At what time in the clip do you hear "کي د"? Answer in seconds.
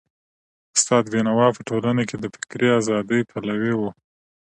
2.09-2.25